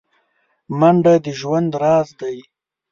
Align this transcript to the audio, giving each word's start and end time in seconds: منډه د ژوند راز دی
منډه 0.79 1.13
د 1.23 1.25
ژوند 1.39 1.71
راز 1.81 2.09
دی 2.19 2.37